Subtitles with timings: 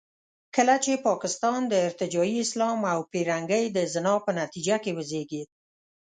[0.55, 5.49] کله چې پاکستان د ارتجاعي اسلام او پیرنګۍ د زنا په نتیجه کې وزېږېد.